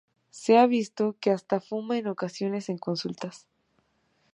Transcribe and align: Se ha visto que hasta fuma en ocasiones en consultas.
Se 0.31 0.57
ha 0.57 0.65
visto 0.65 1.15
que 1.19 1.29
hasta 1.29 1.59
fuma 1.59 1.95
en 1.99 2.07
ocasiones 2.07 2.69
en 2.69 2.79
consultas. 2.79 3.45